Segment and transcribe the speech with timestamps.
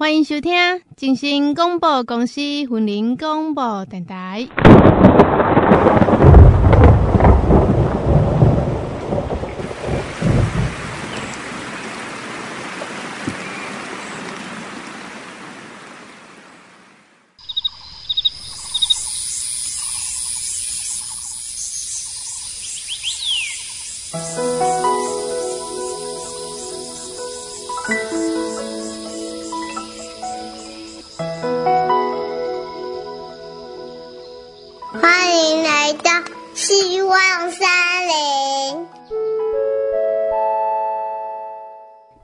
[0.00, 0.54] 欢迎收听
[0.96, 4.48] 真心广播公司云林广播电台。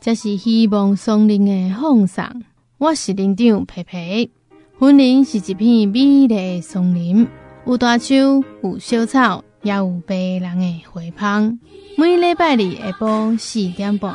[0.07, 2.45] 这是希望松林的风送，
[2.79, 4.31] 我是林长佩佩。
[4.79, 7.27] 森林是一片美丽的松林，
[7.67, 11.59] 有大树，有小草，也有白人的花香。
[11.99, 14.15] 每礼拜二下晡四点半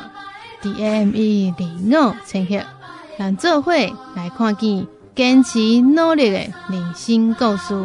[0.64, 2.62] ，AM 一零五千赫，
[3.18, 3.74] 让做伙
[4.16, 6.38] 来看见坚持努力的
[6.70, 7.76] 人生故事。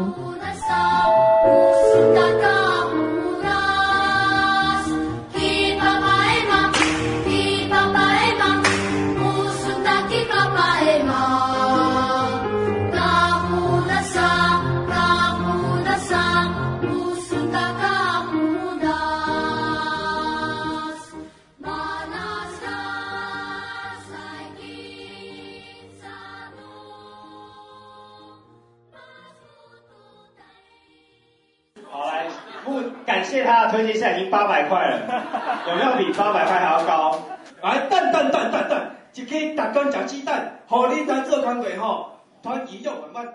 [33.47, 34.99] 他的推荐，现在已经八百块了，
[35.69, 37.19] 有没有比八百块还要高？
[37.63, 42.11] 来，蛋蛋蛋蛋蛋，就可以打工讲鸡蛋，好，你当做团队吼，
[42.43, 43.27] 团体用很慢。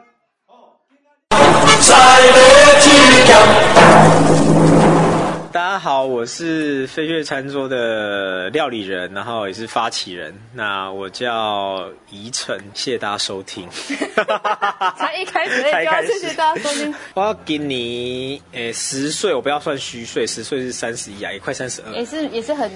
[5.52, 10.34] 大家好，我是飞跃餐桌的料理人，然后也是发起人。
[10.54, 13.68] 那我叫宜晨，谢谢大家收听。
[14.98, 16.96] 才一开始， 才开始，谢谢大家收听。
[17.16, 21.92] 我要给你，诶，十岁，我不要算虚岁，十岁是三十一啊，也快三十二。
[21.92, 22.72] 也是，也是很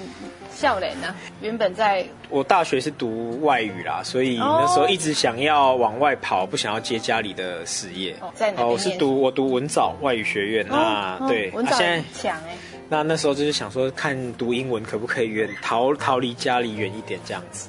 [0.54, 1.14] 笑脸呢。
[1.40, 8.14] 原本在，我大学是读外语啦，所以那时候一直想要往外跑，不想要接家里的事业。
[8.20, 8.68] 哦，在哪边？
[8.68, 12.54] 我是读我读文藻外语学院，那对，文藻很强哎。
[12.88, 17.68] 那那时候就是想说，看读英文可不可以远逃逃离家里远一点这样子。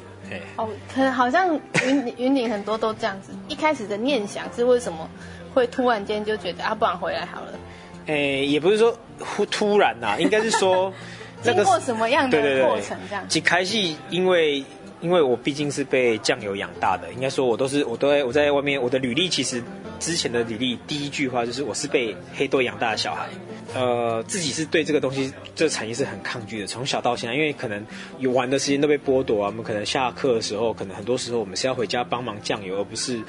[0.58, 3.32] 哦，可好像云 云顶很多都这样子。
[3.48, 5.10] 一开始的念想是为什么
[5.54, 7.54] 会突然间就觉得啊，不然回来好了？
[8.08, 10.94] 哎，也不是说突突然呐、啊，应该是说
[11.42, 13.26] 经过什么样的过程这样？
[13.34, 13.78] 一开始
[14.10, 14.64] 因为。
[15.00, 19.62] 因为我毕竟是被酱油养大的，应该说我都是我都在我在外面，我的履历其实
[20.00, 23.30] 之前的履历第一句话就是我是被黑豆养大的小孩，
[23.76, 27.86] 呃，自己是对这个东西这个产业是很抗拒的，从小到现在，因为可能
[28.18, 33.22] 有玩的时间都被剥夺啊，我们可能下课的时候，可能很多时候我们是要回家帮忙酱油，而不是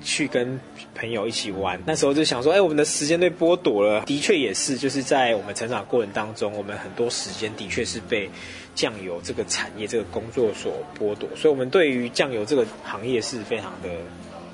[0.00, 0.60] 去跟
[0.94, 1.80] 朋友一起玩。
[1.84, 8.30] 那时候就想说，哎，我们的时间被剥夺了，的确也是，就是在我们成长过程当中，我们很多时间的确是被。
[8.76, 13.88] 酱油这个产业、这个工作所剥夺，所以我们对于酱油这个行业是非常的，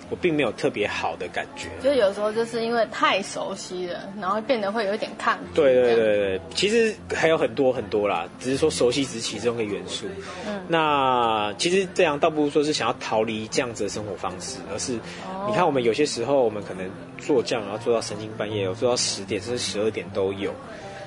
[0.08, 1.68] 我并没有特别好的感觉。
[1.82, 5.60] 就有时候就是因为太熟悉了，然后变得会有一点抗拒。
[5.60, 10.06] 对对对对，其实还有很多很多啦，只是说熟悉只是其中一个元素。
[10.46, 14.94] 嗯，那其实这样倒不如说是想要逃离这样子的生活方式，而是、
[15.26, 20.54] 哦、你看我们有些时候我们可能做酱，然后做到深更半夜，有做到十点甚至十二点都有。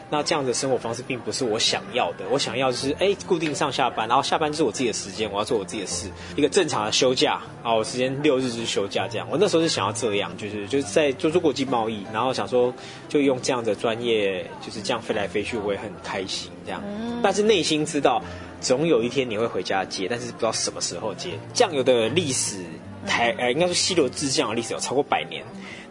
[0.10, 9.28] 那这样的生活方式并不是我想要的，我想要就是哎、欸，固定上下班，然后下班就是我自己的时间，我要做我自己的事，一个正常的休假啊，我时间六日就是休假这样。
[9.32, 12.74] 我那时候是想要这样，就是就是在做做国际贸易，然后想说
[13.10, 16.84] 就用这样的专业，就是这样飞来飞去，我也很开心这样。
[17.24, 18.22] 但是内心知道，
[18.62, 21.32] 总有一天你会回家接，但是不知道什么时候接。
[21.54, 22.58] 酱油的历史，
[23.06, 25.44] 台呃，应该说西螺制酱的历史有超过百年。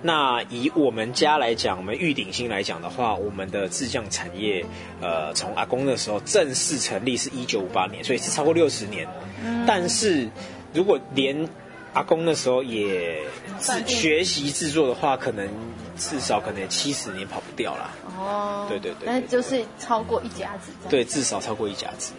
[0.03, 4.63] 那以我们家来讲，我们玉鼎新来讲的话，我们的制酱产业，
[5.01, 9.09] 呃，从阿公的时候正式成立是一九五八年，所以是超过六十年。
[9.43, 9.65] 嗯。
[9.67, 10.29] 但是
[10.75, 11.49] 如果连
[11.95, 13.23] 阿公那时候也
[13.59, 15.49] 自学习制作的话，可能
[15.97, 17.91] 至少可能七十年跑不掉啦。
[18.19, 18.67] 哦。
[18.69, 19.07] 对对对。
[19.07, 20.71] 那就是超过一甲子。
[20.91, 22.13] 对，至少超过一甲子。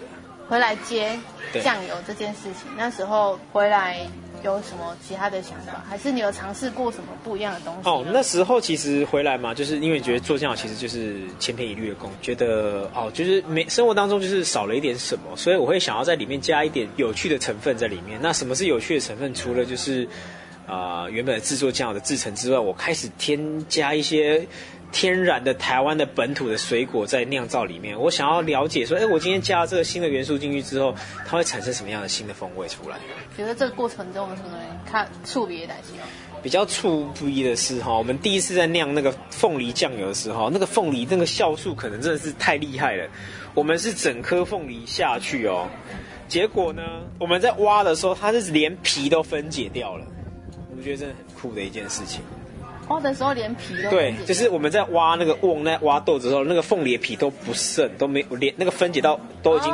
[0.49, 1.19] 回来接
[1.63, 4.07] 酱油这件事情，那时候回来。
[4.45, 5.83] 有什么其他的想法？
[5.89, 7.89] 还是你有尝试过什么不一样的东西？
[7.89, 18.19] 哦，那时候其实回来嘛，就是因为觉得做酱油其实就是千篇一律的工，觉得哦，就是每生活当中就是少了一点什么，所以我会想要在里面加一点有趣的成分在里面。
[18.21, 19.33] 那什么是有趣的成分？
[19.33, 20.07] 除了就是
[20.67, 24.47] 啊、原本的制作酱油的制程之外，我开始添加一些。
[24.95, 27.99] 天然的台湾的本土的水果在酿造里面。
[27.99, 30.95] 我想要了解说，哎，我今天加了这个新的元素进去之后，
[31.27, 32.95] 它会产生什么样的新的风味出来？
[33.35, 34.57] 觉得这个过程中可能
[34.89, 35.97] 看触别的东
[36.41, 43.05] 比较触不一的是哈，我们第一次在酿那个凤梨酱油的时候，那个凤梨那个酵素可能真的是太厉害了。
[43.53, 45.67] 我们是整颗凤梨下去哦，
[46.29, 46.81] 结果呢，
[47.19, 50.05] 我们在挖的时候，它是连皮都分解掉了。
[50.73, 52.21] 我觉得真的很酷的一件事情。
[52.87, 59.73] 挖的时候连皮都对，就是我们在挖那个瓮，那挖豆子的时候，那个凤梨的皮都不剩，都没连那个分解到都已经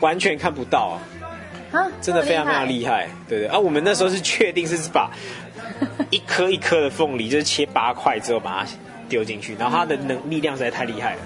[0.00, 0.98] 完全看不到
[1.72, 3.08] 啊，真的非常非常厉害。
[3.28, 5.10] 对对啊，我们那时候是确定是把。
[6.10, 8.70] 一颗一颗的凤梨，就是切八块之后把它
[9.08, 11.20] 丢进去，然后它的能力量实在太厉害了。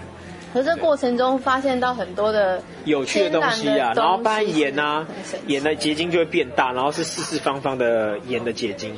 [0.55, 5.07] 可是这过程中发现到很多的有趣的东西啊，然后包含盐啊，
[5.49, 8.95] 盐的结晶就会变大，然后是四四方方的盐的结晶，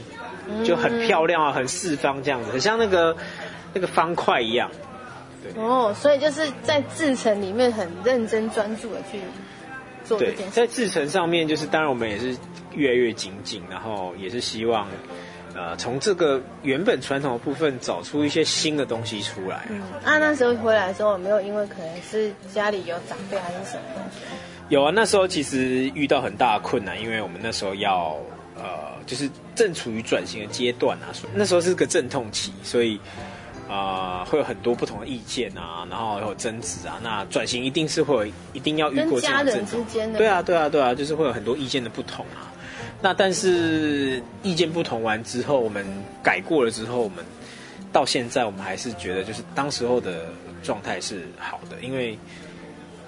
[0.64, 3.16] 就很漂亮啊，很四方这样子，很像那个
[3.72, 4.70] 那个方块一样。
[5.42, 9.20] 对哦，所以就是在制程里面很认真专注的去
[10.04, 10.42] 做这件事。
[10.42, 12.36] 对，在制程上面，就是当然我们也是
[12.74, 14.86] 越来越精进，然后也是希望。
[15.52, 19.66] 呃，从这个原本传统的部分找出一些新的东西出来。
[19.68, 24.20] 嗯，啊，那时候回来的时候有没有因为可能是家里有长辈还是什么东西？
[24.68, 28.16] 有啊，那时候其实遇到很大的困难，因为我们那时候要
[28.56, 32.98] 呃，就是正处于转型的阶段啊，所以那时候是个阵痛期，所以
[33.68, 37.00] 啊、呃，会有很多不同的意见啊，然后有争执啊。
[37.02, 39.78] 那转型一定是会有一定要遇过这样的阵痛。
[39.78, 40.18] 跟家人之间的。
[40.18, 42.52] 对啊，对啊，对啊，就是会有很多意见的不同啊。
[43.02, 45.86] 那但是意见不同完之后，我们
[46.22, 47.24] 改过了之后，我们
[47.90, 50.26] 到现在我们还是觉得就是当时候的
[50.62, 52.18] 状态是好的，因为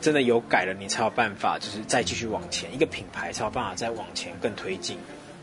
[0.00, 4.96] 真的有改了，你才有办法就是再继续往前，一个品牌才有办法再往前更推进，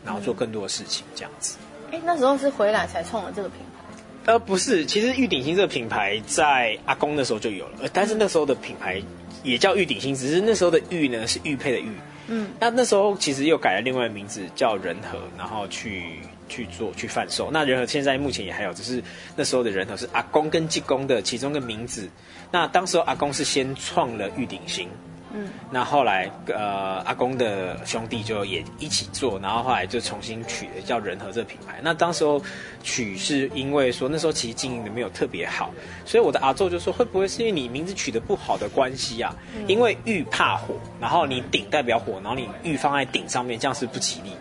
[0.04, 1.56] 然后做更多的事情这样子。
[1.92, 4.32] 哎、嗯，那时候是回来才创了这个品牌？
[4.32, 9.02] 呃，不是，其实玉鼎新这个品牌在阿公那时候就有了，但是那时候的品牌
[9.42, 11.88] 也叫玉鼎新，只是那时候的玉呢是玉佩的玉。
[12.28, 17.50] 嗯，那那时候其实又改了另外的名字叫仁和，然后去去做去贩售。
[17.50, 19.02] 那仁和现在目前也还有，只是
[19.34, 22.08] 那时候的仁和是阿公跟济公的其中一个名字。
[22.52, 24.88] 那当时候阿公是先创了玉鼎新。
[25.32, 31.80] 嗯，那后来呃，阿公的兄弟就也一起做，然后后来就重新取了叫仁和这个品牌。
[31.82, 32.42] 那当时候
[32.82, 35.72] 取是因为说那时候其实经营的没有特别好，
[36.04, 39.34] 所以我的阿祖就说会不会是因为你名字取得不好的关系啊？
[39.56, 44.32] 嗯、因为玉怕火，然后你鼎代表火，然后你玉放在鼎上面，这样是不吉利。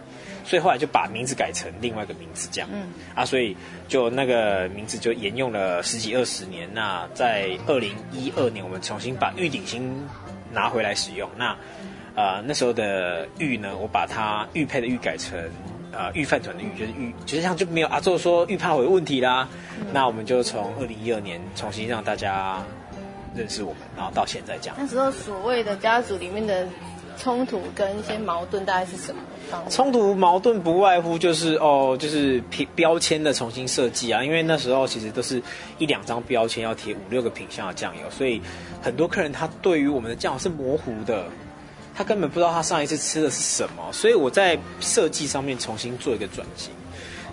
[0.43, 2.67] 所以后来就把名字改成另外一个名字，这样。
[2.73, 3.55] 嗯啊，所以
[3.87, 6.67] 就那个名字就沿用了十几二十年。
[6.73, 9.95] 那在二零一二年，我们重新把玉鼎新。
[10.51, 11.55] 拿回来使用，那，
[12.15, 15.37] 呃，那时候的玉呢，我把它玉佩的玉改成，
[15.91, 19.47] 呃，玉饭团的玉，就是玉，就是像就没有阿座说玉怕火的问题啦。
[19.79, 22.63] 嗯、那我们就从二零一二年重新让大家
[23.35, 24.75] 认识我们，然后到现在这样。
[24.79, 26.67] 那时候所谓的家族里面的
[27.21, 29.21] 冲突跟一些矛盾大概是什么？
[29.69, 35.41] 冲突矛盾不外乎就是哦，就是标标签的重新设计啊，因为那时候其实都是
[35.77, 38.41] 一两张标签要贴五六个品相的酱油，所以
[38.81, 41.25] 很多客人他对于我们的酱油是模糊的，
[41.93, 46.71] 他根本不知道他上一次吃的是什么，所以我在设计上面重新做一个转型，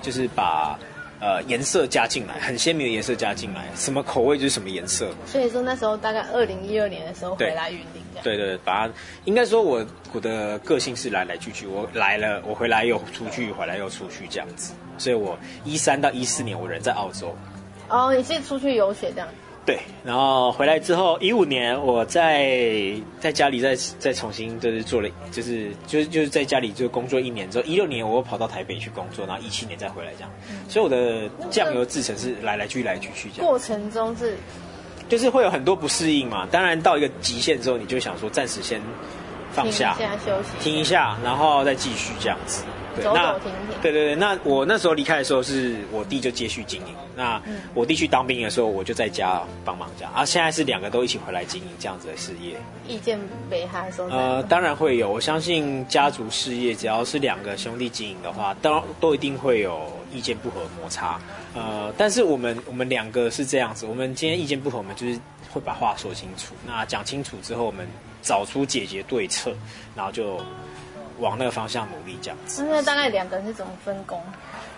[0.02, 0.78] 就是把。
[1.18, 5.08] 呃，颜色加进来，很鲜明的颜色加进来，什么口味就是什么颜色。
[5.24, 8.36] 所以说那时候大概二零一二年的时候回来云林这样。
[8.36, 14.74] 对对对，把它应该说我我的个性是来来去去，我来了我回来又出去，回来又出去这样子。
[14.98, 17.36] 所以我一三到一四年我人在澳洲。
[17.88, 19.28] 哦，你是出去游学这样。
[19.64, 30.30] 对，然后回来之后，一五年我在在家里再再重新就是做了，就是就是就是在家里就工作一年之后，一六年我又跑到台北去工作，然后一七年再回来这样。
[30.50, 33.46] 嗯、所以我的酱油制成是来来去来去去这样。
[33.46, 34.36] 过程中是，
[35.08, 36.46] 就是会有很多不适应嘛。
[36.50, 38.80] 当然到一个极限之后，你就想说暂时先
[39.52, 42.64] 放下，停一下休息，停一下，然后再继续这样子。
[42.94, 43.76] 对，走走停停。
[43.82, 46.94] 对对对，那我那时候离开的时候，是我弟就接续经营。
[47.14, 47.40] 那
[47.72, 50.12] 我弟去当兵的时候，我就在家帮忙这样。
[50.14, 52.56] 啊，现在是两个都一起回来经营这样子的事业。
[52.86, 53.18] 意见
[53.50, 54.06] 没还说？
[54.10, 55.10] 呃，当然会有。
[55.10, 61.18] 我相信家族事业，只要是两个兄弟经营的话，都都一定会有意见不合摩擦。
[61.56, 65.18] 呃，但是我们我们两个是这样子，我们今天意见不合，我们就是
[65.50, 66.54] 会把话说清楚。
[66.66, 67.84] 那讲清楚之后，我们
[68.22, 69.52] 找出解决对策，
[69.96, 70.40] 然后就。
[71.18, 72.62] 往那个方向努力，这样子。
[72.68, 74.20] 那大概两个人是怎么分工？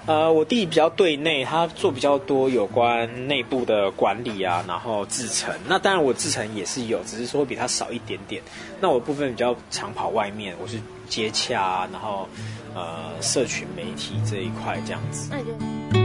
[0.07, 5.53] 呃，我弟比较对内，他做比较多有关内部的管理啊，然后制程。
[5.67, 8.41] 那当然我制程也是有，只是说比他少一点点。
[8.81, 12.29] 那我部分比较常跑外面，我是接洽啊，然后
[12.73, 15.31] 呃，社群媒体这一块这样子。
[15.33, 15.98] 那就。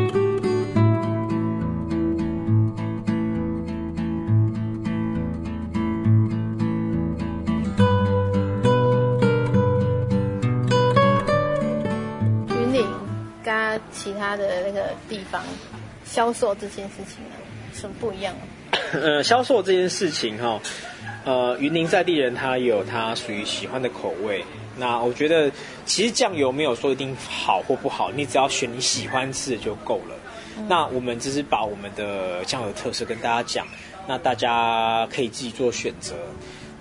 [14.04, 15.42] 其他的那个地方
[16.04, 17.36] 销售这件事情呢，
[17.74, 18.34] 什么不一样？
[18.92, 20.60] 呃，销售这件事情哈，
[21.24, 24.44] 呃，云林在地人他有他属于喜欢的口味。
[24.76, 25.50] 那我觉得，
[25.86, 30.16] 其实酱油没有说一定好或不好，你只要选你喜欢吃的就够了。
[30.58, 33.66] 嗯、那我们只是把我们的酱油特色跟大家讲，
[34.06, 36.16] 那大家可以自己做选择。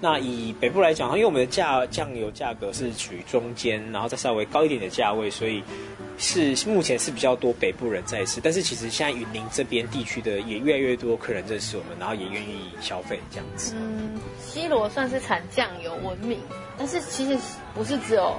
[0.03, 5.63] 那以北部来讲，因为我们的价酱油价格是处于中间，然后再稍微高一点的价位，所以
[6.19, 8.41] 是目前是比较多北部人在吃。
[8.41, 13.77] 但是其实现在云林这边地区的也越来越多客人认识我们，然后也愿意消费这样子。
[13.79, 16.41] 嗯，西罗算是产酱油闻名，
[16.77, 17.39] 但是其实
[17.73, 18.35] 不是只有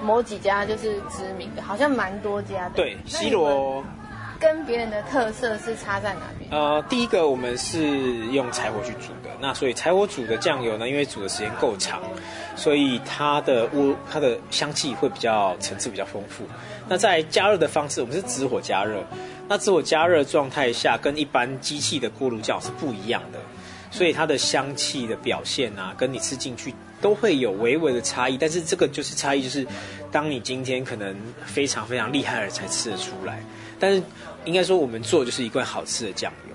[0.00, 2.76] 某几家就是知名的，好像蛮多家的。
[2.76, 3.84] 对，西罗。
[4.38, 6.50] 跟别人的特色是差在哪边？
[6.50, 12.00] 呃，第一个我们是用柴火去煮的，那所以柴火煮的酱油呢，因为煮的时间够长，
[12.56, 16.44] 所以它的味它的香气会比较层次比较丰富。
[16.88, 19.02] 那在加热的方式，我们是直火加热，
[19.48, 23.38] 那直火加热状态下跟一般机器的锅炉酱是不一样的，
[23.90, 28.36] 所以它的香气的表现啊，跟你吃进去都会有微微的差异。
[28.36, 29.66] 但是这个就是差异，就是
[30.12, 33.42] 当你今天可能非常非常厉害的人才吃得出来，
[33.78, 34.02] 但是。
[34.46, 36.49] 应该说，我们做就是一罐好吃的酱油。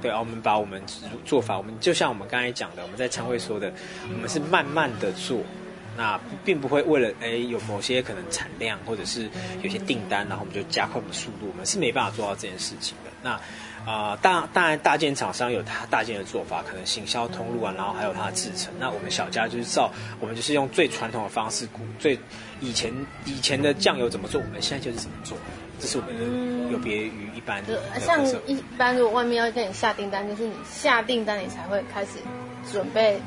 [0.00, 0.82] 对啊，我们把我们
[1.24, 3.72] 做法，我们就像我们刚才讲的，我们在餐会说的，
[4.12, 5.40] 我们是慢慢的做，
[5.96, 9.28] 那并不会为了哎有某些可能产量或者是
[9.62, 13.10] 有些订单，然后我们就加快我们的速度，我们是没办法做到这件事情的。
[13.22, 13.38] 那
[13.90, 18.72] 啊，当、呃、当然大件厂商有他大件的做法，可能行销通路啊，然后还有它的制程。
[18.78, 21.66] 那我们小家就是照我们就是用最传统的方式，
[21.98, 22.18] 最
[22.60, 22.92] 以前
[23.24, 25.36] 以前的酱油怎么做，我们现在就是怎么做。
[25.80, 32.10] 这是我们的有别于一般的、嗯，像一般如果外面要跟你下订单，就是你下订单你才会开始
[32.70, 33.18] 准备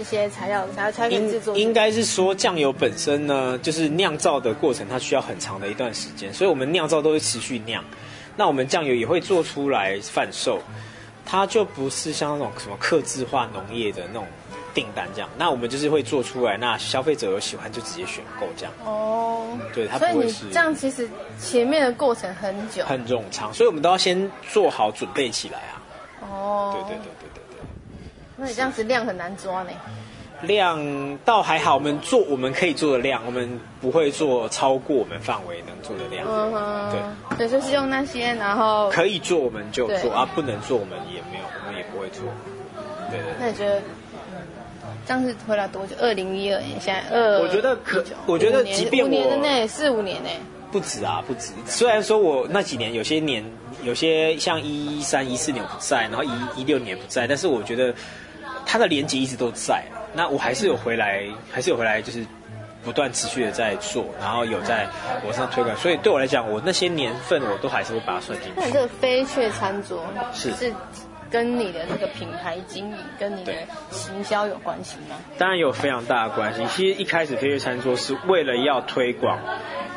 [0.00, 1.56] 一些材料，才才可以制作。
[1.56, 7.84] 应该是说酱油本身呢，就是酿造的过程，它需要很长的一段时间，所以我们酿造都会持续酿。
[8.36, 10.60] 那我们酱油也会做出来贩售，
[11.26, 14.26] 它就不是像那种什么客制化农业的那种。
[14.74, 18.72] 订单这样，那我们就是会做出来，那消费者有喜欢就直接选购这样。
[18.84, 20.32] 哦，对，它不会是。
[20.32, 25.80] 所以你这样其实前面的过程很久，很冗长，所以我们都要先做好准备起来啊。
[26.28, 27.64] 哦，对对对对对对。
[28.36, 29.70] 那你这样子量很难抓呢？
[30.42, 36.26] 量倒还好，我们做我们可以做的量，我们不会做超过我们范围能做的量。
[36.28, 42.24] 嗯哼，对，对，就是用那些，然后可以做我们就做啊，不能做我们也没有，我们也不会做。
[43.10, 43.32] 对对。
[43.40, 43.80] 那你觉得？
[45.06, 45.94] 这样是回来多久？
[46.00, 47.38] 二零一二年，现在二。
[47.40, 50.38] 我觉得可，我觉得即便我五年内四五年内
[50.72, 51.52] 不止啊，不止。
[51.66, 53.44] 虽然说我那几年有些年，
[53.82, 56.30] 有些像一三一四年不在，然后一
[56.60, 57.94] 一六年不在，但是我觉得
[58.64, 59.84] 他的连接一直都在。
[60.14, 62.24] 那我还是有回来，还是有回来，就是
[62.82, 64.88] 不断持续的在做，然后有在
[65.24, 65.76] 网上推广。
[65.76, 68.54] 所以对我来讲，我那些年份我都还是会把它算进去。
[68.56, 70.72] 那这个飞雀餐桌是是。
[71.34, 73.52] 跟你的那个品牌经营，跟你的
[73.90, 75.16] 行销有关系吗？
[75.36, 76.64] 当然有非常大的关系。
[76.66, 79.36] 其实一开始飞跃餐桌是为了要推广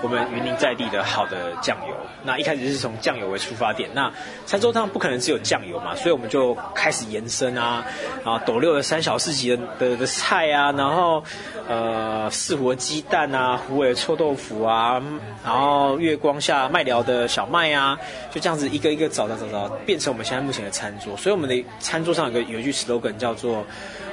[0.02, 1.94] 我们云林在地的好的酱油。
[2.24, 3.88] 那一开始是从酱油为出发点。
[3.94, 4.12] 那
[4.48, 7.86] 餐桌上不可能只有酱油嘛，所以我们就开始延伸啊，
[8.24, 11.24] 啊斗六的三小四级的的的菜啊，然后
[11.70, 15.00] 呃四活鸡蛋啊，虎尾臭豆腐啊，
[15.46, 18.00] 然后月光下麦寮的小麦啊，
[18.32, 21.16] 就这样子一个一个找找找找，变成我们现在目前的餐桌。
[21.28, 23.62] 所以我们的餐桌上有个有一句 slogan 叫做，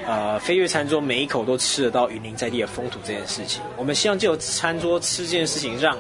[0.05, 3.63] 呃，飞跃餐桌每一口都吃得到云林在地的风土这件事情。
[3.77, 5.97] 我们希望借由餐桌吃这件事情，让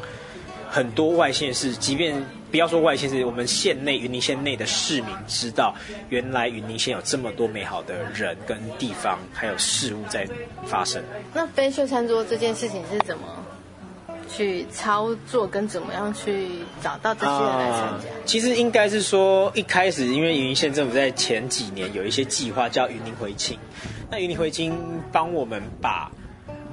[0.68, 5.72] 很多外县市，即便不要说外县市，我们县内云林县内的市民知道，
[6.08, 10.26] 原来云林县有这么多美好的人跟地方，还有事物在
[10.66, 11.00] 发生。
[11.32, 13.24] 那飞跃餐桌这件事情是怎么？
[14.36, 16.48] 去操作跟怎么样去
[16.82, 18.08] 找到这些人来参加？
[18.08, 23.58] 呃，其实应该是说一开始，因为云林县政府在前几年有一些计划叫云林回青，
[24.10, 24.76] 那云林回青
[25.12, 26.10] 帮我们把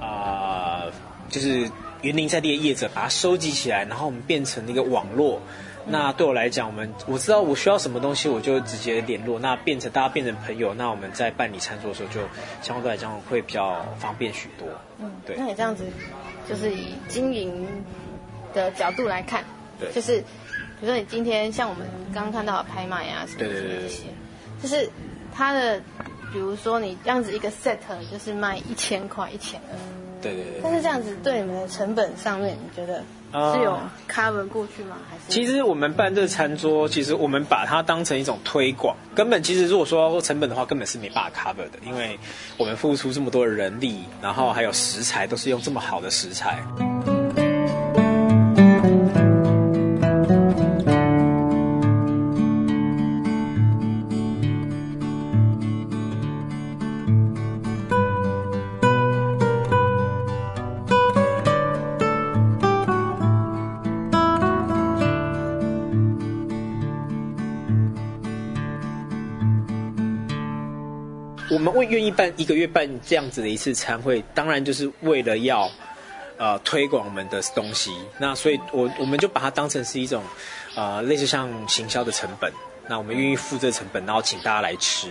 [0.00, 0.92] 啊、呃，
[1.28, 1.70] 就是
[2.02, 5.40] 云林在地的业者把它收集起来，然后我们变成一个网络。
[5.84, 9.40] 那对我来讲，我们我知道我需要什么东西，我就直接联络。
[9.40, 12.20] 那变成大家变成朋友，那我们在办理餐桌的时候，就
[12.62, 14.68] 相对来讲会比较方便许多。
[15.00, 15.34] 嗯，对。
[15.36, 15.84] 那你这样子，
[16.48, 17.66] 就是以经营
[18.54, 19.44] 的角度来看，
[19.78, 24.04] 对，就是比如说你今天像我们刚刚看到的拍卖啊什么什么这些，
[24.62, 24.88] 就是
[25.34, 25.80] 它的，
[26.32, 27.78] 比如说你这样子一个 set
[28.10, 29.76] 就是卖一千块一千二，
[30.20, 30.60] 对对对。
[30.62, 33.02] 但是这样子对你们的成本上面，你觉得？
[33.32, 33.78] 是有
[34.10, 34.96] cover 过去吗？
[35.08, 35.22] 还是？
[35.28, 38.96] 其实我们办这餐桌，其实我们把它当成一种推广。
[39.14, 42.18] 根本其实如果说成本的话，根本是没办法 cover 的，因为
[42.58, 46.62] 我们付出这么多的人力，然后还有食材都是用这么好的食材。
[72.02, 75.70] 愿意办一个月办这样子的一次餐会，当然就是为了要
[76.36, 77.92] 呃推广我们的东西。
[78.18, 80.24] 那所以我我们就把它当成是一种
[80.74, 82.52] 呃类似像行销的成本。
[82.88, 85.08] 那我们愿意付这个成本，然后请大家来吃。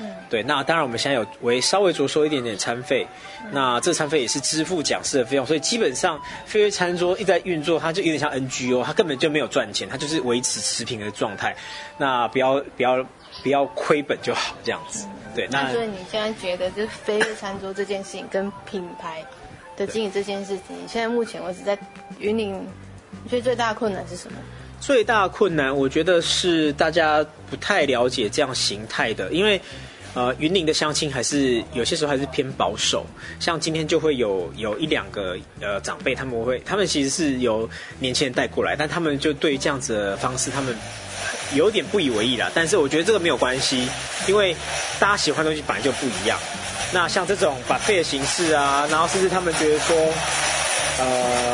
[0.00, 0.42] 嗯，对。
[0.42, 3.06] 那当然我们现在有为稍微着收一点点餐费。
[3.44, 11.54] 嗯、那这餐费也是支付讲师的费用，所以基本上飞跃餐桌一直在运作，它就有点像 NGO，它根本就没有赚钱，它就是维持持平的状态。
[11.96, 13.06] 那不要不要
[13.44, 15.06] 不要亏本就好，这样子。
[15.06, 15.48] 嗯、对。
[15.50, 19.24] 那所以你现在觉得，就是飞跃餐桌这件事情跟品牌
[19.76, 21.78] 的经营这件事情，你现在目前为止在
[22.18, 22.54] 云林，
[23.24, 24.38] 你觉得最大的困难是什么？
[24.80, 29.60] 最大的困难，我觉得是大家不太了解这样形态的，因为，
[30.12, 33.06] 呃，云林的相亲还是有些时候还是偏保守。
[33.38, 37.70] 像今天就会有有一两个呃长辈，他们会，他们其实是由
[38.00, 40.76] 年轻人带过来，但他们就对这样子的方式，他们
[41.54, 42.50] 有点不以为意啦。
[42.54, 43.88] 但是我觉得这个没有关系，
[44.26, 44.56] 因为
[44.98, 46.38] 大家喜欢的东西本来就不一样。
[46.92, 49.96] 那像这种把费的形式啊，然后甚至他们觉得说，
[50.98, 51.51] 呃。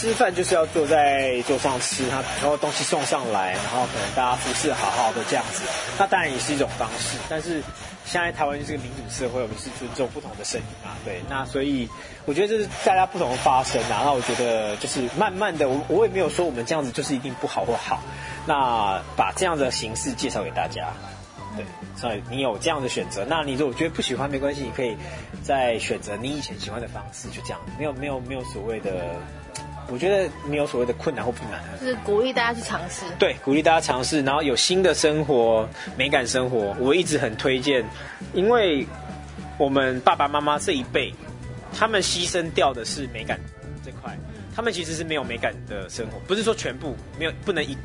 [0.00, 5.62] 吃饭就是要坐在桌上吃，他然后东西送上来，然后可能大家服侍好好的这样子，
[5.98, 7.18] 那当然也是一种方式。
[7.28, 7.62] 但是
[8.06, 11.20] 现在台湾就是个民主社会，我们是尊重不同的声音嘛，对。
[11.28, 11.86] 那所以
[12.24, 14.00] 我觉得这是大家不同的发声啊。
[14.02, 18.00] 那我觉得就是慢慢的，我我也没有说我们这样子就是一定不好或好。
[18.46, 20.88] 那把这样的形式介绍给大家，
[21.58, 21.66] 对。
[21.94, 24.96] 所以你有这样的选择，那你如果觉得不喜欢没关系，你可以
[25.44, 29.04] 再选择你以前喜欢的方式，就这样，没有没有没有所谓的。
[29.90, 33.04] 我觉得没有所谓的困难或不难，就是鼓励大家去尝试。
[33.18, 37.84] 对，鼓励大家尝试，然后有新的生活、美感生活，我一直很推荐，
[38.32, 38.86] 因为
[39.58, 41.12] 我们爸爸妈妈这一辈，
[41.76, 43.38] 他们牺牲掉的是美感
[43.84, 44.16] 这块，
[44.54, 47.76] 他们其实是没有美感的生活，不是说全部没有，不能一。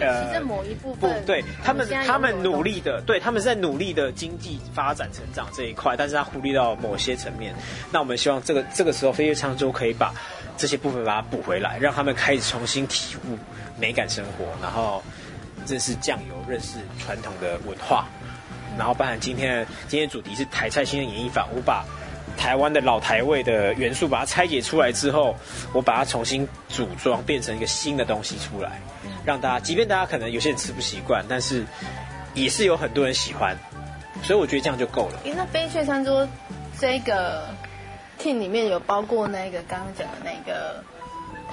[0.00, 7.54] 呃，其实某一部分，不对，他们他们努力的，对，他们是在努力的经济发展成长这一块，但是他忽略到某些层面。
[7.90, 10.12] 那我们希望这个这个时候飞跃餐桌可以把
[10.56, 13.38] 这些部分把它补回来，让他们开始重新体悟
[13.78, 15.02] 美感生活，然后
[15.66, 18.06] 认识酱油，认识传统的文化，
[18.76, 21.84] 然后包含今天的今天主题是台菜新的演绎法，我把。
[22.36, 25.34] 台湾的老台味的元素，把它拆解出来之后，
[25.72, 28.78] 我把它重新组装，变成一个新的东西出来，
[29.26, 31.66] 让大家，即便大家可能有些人吃不习惯，但是
[32.32, 33.56] 也是有很多人喜欢，
[34.22, 35.20] 所以我觉得这样就够了。
[35.24, 36.26] 那飞雀餐桌
[36.78, 37.48] 这个
[38.18, 40.82] team 里面有包括那个刚刚讲的那个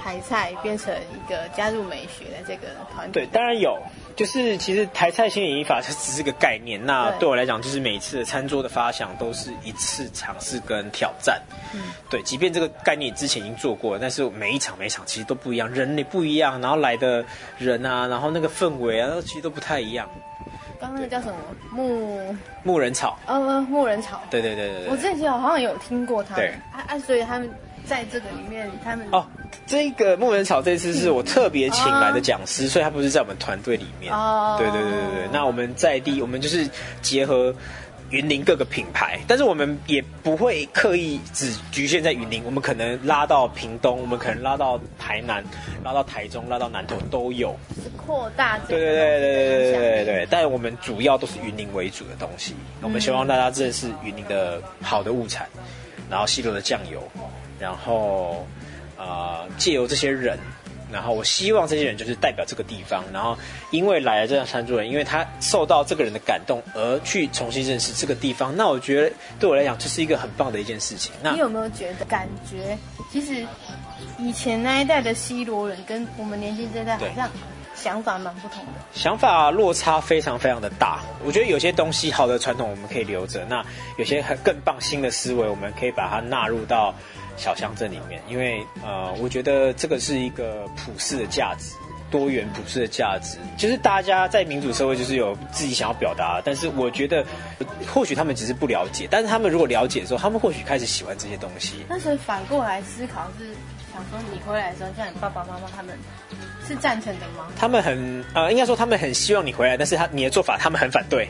[0.00, 3.26] 台菜，变成一个加入美学的这个团队？
[3.26, 3.82] 对，当然有。
[4.16, 11.42] 就是其实台菜新演绎法它只是个概念，那对我来讲，就是每一次的餐桌的发想都是一次尝试跟挑战。
[11.74, 17.24] 嗯，对，即便这个概念之前已经做过了，但是每一场每一场其实都不一样，人也不一样，然后来的
[17.58, 20.08] 人啊，然后那个氛围啊，其实都不太一样。
[20.80, 21.34] 刚刚那个叫什么
[21.72, 23.18] 木木人草？
[23.26, 24.22] 呃，木人草。
[24.30, 24.88] 对对对对对。
[24.90, 26.46] 我之前好像有听过他们。
[26.46, 26.48] 对。
[26.72, 27.50] 啊啊，所以他们。
[27.86, 29.26] 在这个里面，他们哦，
[29.66, 34.12] 这个木人草这次是我特别请来的讲师，嗯、所以他不是在我们团队里面。
[34.12, 35.28] 哦，对对对对对。
[35.32, 36.68] 那我们在地，我们就是
[37.02, 37.54] 结合
[38.10, 45.44] 云林各个品牌，但是我们也不会刻意只局限在云林，我们可能拉到屏东，我们可能拉到台南，
[45.82, 47.54] 拉到台中，拉到南投都有。
[47.82, 48.58] 是扩大。
[48.68, 50.28] 对对对对对对对对。
[50.30, 55.48] 但我们主要都是云林为主的东西，我们希望大家认识云林的好的物产，
[56.08, 57.02] 然后西流的酱油。
[57.58, 58.46] 然后，
[58.96, 60.38] 呃，借由这些人，
[60.92, 63.36] 然后我希望这些人就是代表这个地方，然后
[63.70, 71.12] 因为来了这样餐桌人，因为他受到这个人的感动而去重新认识这个地方，那我觉得对我来讲这是一个很棒的一件事情。
[71.22, 72.76] 那你有没有觉得感觉，
[73.10, 73.46] 其实
[74.18, 77.28] 以前那一代的西罗人跟我们年轻这一代好像
[77.74, 81.00] 想法蛮不同的，想法落差非常非常的大。
[81.24, 83.64] 我觉得有些东西好的传统我们可以留着，那
[83.98, 86.94] 有些很更棒新的思维，我们可以把它纳入到。
[87.36, 91.74] 小乡镇里面，因为呃，我觉得这个是一个普世的价值，
[92.10, 97.24] 多元普世的价值，就是大家在民主社会就是有自己想要表达，但是我觉得
[97.92, 101.84] 或许他们只是不了解，但是他们如果了解的时候，他们或许开始喜欢这些东西。
[101.88, 103.48] 但是反过来思考是
[103.92, 105.96] 想说，你回来的时候，像你爸爸妈妈他们
[106.66, 107.46] 是赞成的吗？
[107.56, 111.28] 他们很呃，应该说他们很希望你回来，但是他你的做法他们很反对，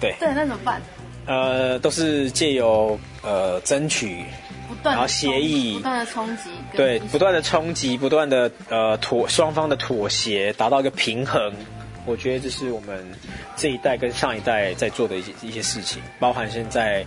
[0.00, 0.80] 对对，那怎么办？
[1.26, 4.24] 呃，都是借由呃争取。
[4.82, 11.52] 然后协议不断的冲击，对，不断的冲击，不断的呃妥双方的妥协，达到一个平衡。
[12.04, 13.06] 我觉得这是我们
[13.56, 17.06] 这一代跟上一代在做的一些一些事情，包含现在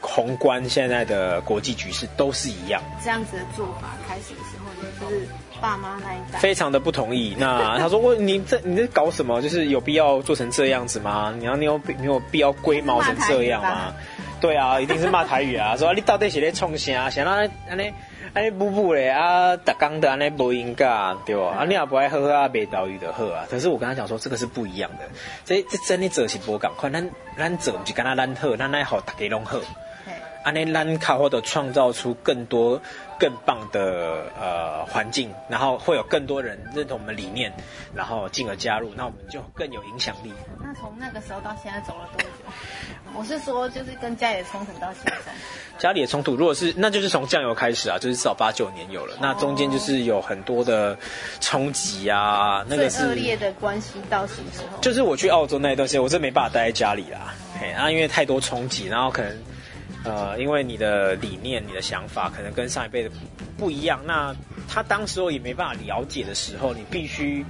[0.00, 2.82] 宏观现在的国际局势都是一样。
[3.02, 5.28] 这样子的做法开始的时候，就是
[5.60, 7.34] 爸妈那一代，非常的不同意。
[7.38, 9.40] 那他说：“我你这你在搞什么？
[9.40, 11.34] 就是有必要做成这样子吗？
[11.38, 13.94] 你要你有你有必要龟毛成这样吗？”
[14.40, 15.74] 对啊，一定是骂台语啊！
[15.78, 17.08] 说你到底是在冲啥？
[17.08, 17.34] 想让
[17.68, 17.90] 安尼
[18.34, 19.56] 安尼补补嘞啊！
[19.56, 20.86] 打钢的安尼不应该
[21.24, 21.56] 对吧？
[21.60, 23.46] 啊，你也不爱喝喝啊，北岛语的喝啊。
[23.48, 25.08] 可是我跟他讲说，这个是不一样的。
[25.46, 29.62] 这这真的做是不赶快，咱咱做就跟他咱喝，咱爱好大家拢喝。
[30.44, 32.80] 安尼咱卡或者创造出更多。
[33.16, 37.50] 更棒的呃环境，然后会有更多人认同我们理念，
[37.94, 40.32] 然后进而加入，那我们就更有影响力。
[40.60, 42.28] 那从那个时候到现在走了多久？
[43.16, 45.32] 我是说，就是跟家里的冲突到现在。
[45.78, 49.14] 家里的冲突，如果是那就是从酱油开始啊，就是至少八九年有了。
[49.14, 50.98] 哦、那中间就是有很多的
[51.40, 54.78] 冲击啊，那个是恶劣的关系到什么时候？
[54.80, 57.32] 就是我去澳洲那一段时间，我真没办法待在家里啦。
[57.60, 59.53] 嘿，啊，因为太多冲击，然后可能。
[60.04, 63.10] 呃，因为你的理念、你的想法可能跟上一辈的
[63.56, 64.34] 不一样，那
[64.68, 67.44] 他当时候也没办法了解的时候，你必须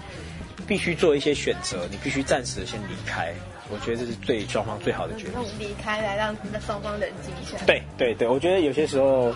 [0.66, 3.34] 必须做一些选择，你必须暂时的先离开。
[3.70, 5.32] 我觉得这是最双方最好的决定。
[5.32, 7.56] 用离开来让双方冷静一下。
[7.66, 9.34] 对对对，我觉得有些时候，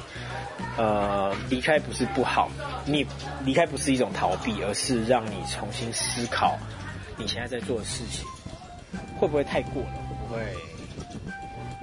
[0.77, 2.51] 呃，离开不是不好，
[2.85, 3.07] 你
[3.45, 6.59] 离开不是一种逃避，而是让你重新思考
[7.17, 8.25] 你现在在做的事情
[9.19, 10.41] 会不会太过了，会不会？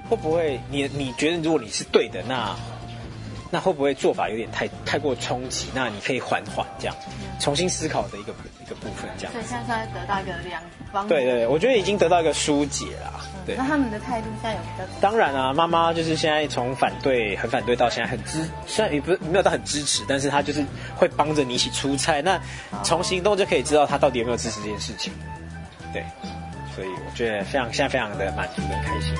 [0.08, 2.54] 会不会你你觉得如果你是对的，那
[3.50, 5.68] 那会不会做法有点太太过冲击？
[5.74, 6.96] 那你可以缓缓这样，
[7.40, 9.32] 重新思考的一个一个部分这样。
[9.32, 10.60] 所以现在得到一个两
[10.92, 11.06] 方。
[11.06, 13.20] 对对，我觉得已经得到一个疏解了。
[13.46, 13.54] 对。
[13.56, 15.00] 那他们的态度现在有比较？
[15.00, 20.64] 当然啊，妈妈就是现在从反对很反对到现在很支，虽然也不是没有到很支持，但是他就是
[20.96, 22.20] 会帮着你一起出差。
[22.22, 22.40] 那
[22.82, 25.12] 从行动就可以知道他到底有没有支持这件事情。
[25.92, 26.04] 对，
[26.74, 29.14] 所以我觉得非常现在非常的满足跟开心。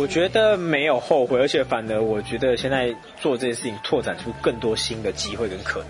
[0.00, 5.88] 我觉得没有后悔，而且反而我觉得现在做这件事情，拓展出更多新的机会跟可能。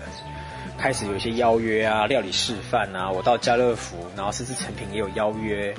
[0.77, 5.73] 开始有一些邀约啊，料理示范啊，我到家乐福，然后甚至成品也有邀约，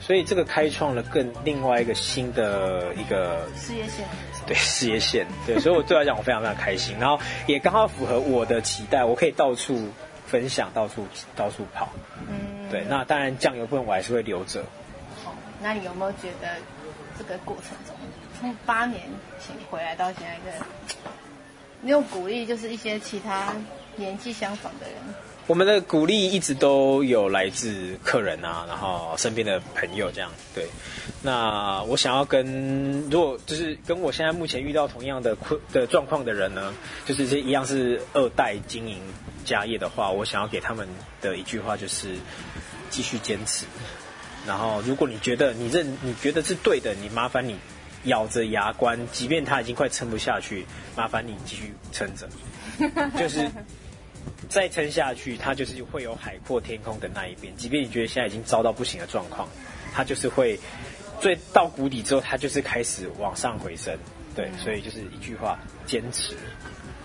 [0.00, 4.04] 所以这个开创了更另外一个新的一个事业线。
[4.44, 9.88] 对，事业线，对，所以我对我来讲，我非常非常开心，然后也刚好符合我的期待，我可以到处
[10.26, 11.90] 分享，到处到处跑。
[12.28, 14.64] 嗯，对，那当然酱油部分我还是会留着。
[15.60, 16.48] 那你有没有觉得
[17.18, 17.96] 这个过程中，
[18.38, 19.02] 从八年
[19.40, 20.64] 前回来到现在，个
[21.80, 23.52] 你有鼓励就是一些其他
[23.96, 24.96] 年纪相仿的人？
[25.46, 30.30] 我们的鼓励一直都有来自客人啊，然后身边的朋友这样。
[30.54, 30.66] 对，
[31.22, 36.74] 那我想要跟如果就是跟我现在目前遇到同样的困的状况的人呢，
[37.06, 39.00] 就是这一样是二代经营
[39.42, 40.86] 家业的话，我想要给他们
[41.22, 42.16] 的一句话就是
[42.90, 43.64] 继续坚持。
[44.48, 47.54] 然后，如果你觉得你认你觉得是对的，你麻烦你
[48.04, 50.64] 咬着牙关，即便他已经快撑不下去，
[50.96, 52.26] 麻烦你继续撑着，
[53.20, 53.46] 就是
[54.48, 57.54] 再撑下去，他就是会有海阔天空的那一边。
[57.56, 59.46] 即便你觉得现在已经糟到不行的状况，
[59.92, 60.58] 他就是会
[61.20, 63.94] 最到谷底之后，他就是开始往上回升。
[64.34, 66.32] 对，所以就是一句话：坚持。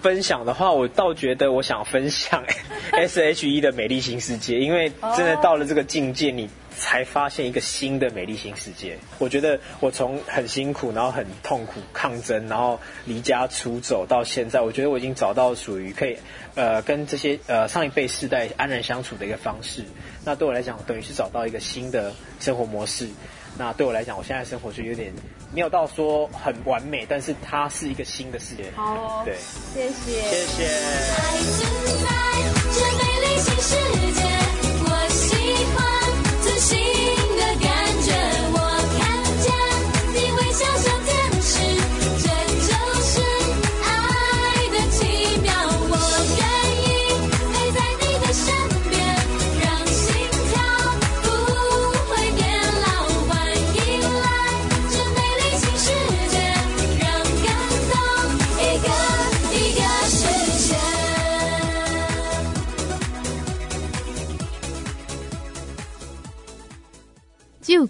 [0.01, 2.43] 分享的话，我倒觉得我想分享
[2.91, 8.97] S H E 的美丽新世界，因为真的到了这个境界，你才发现一个新的美丽新世界。
[9.19, 16.17] 我觉得我从很辛苦，然后很痛苦抗争，然后离家出走到现在，我觉得我已经找到属于可以
[16.55, 19.83] 呃跟这些呃上一辈世代安然相处的一个方式。
[20.25, 23.07] 那对我来讲，等于是找到一个新的生活模式。
[23.55, 25.13] 那对我来讲，我现在生活就有点
[25.53, 28.71] 没有到说很完美，但是它是一个新的世界。
[28.75, 29.35] 好哦，对，
[29.75, 30.47] 谢谢，谢
[33.61, 33.82] 谢。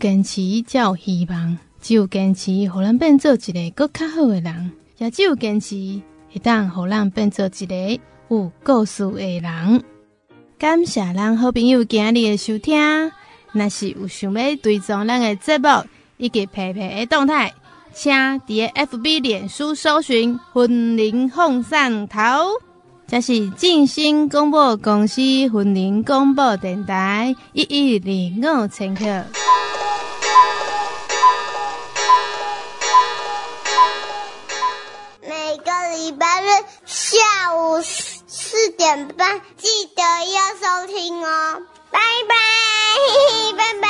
[0.04, 5.78] 坚持才有希望，只有坚持，互咱变做一个更较好的人，也只有坚持，
[6.30, 9.82] 会当互咱变做一个有故事的人。
[10.60, 12.78] 感谢咱好朋友今日的收听。
[13.54, 15.68] 若是有想要追踪咱的节目
[16.18, 17.54] 以及佩佩的动态，
[17.94, 22.20] 请伫 FB 脸书搜寻“云林凤送头”。
[23.08, 29.06] 这是正声广播公司云林广播电台一一零五千克。
[36.94, 37.18] 下
[37.56, 41.64] 午四四点半记得要收听哦。
[41.90, 42.36] 拜拜
[43.58, 43.88] 拜拜。